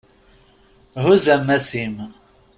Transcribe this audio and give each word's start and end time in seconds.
Huzz 1.03 1.25
ammas-im. 1.35 1.95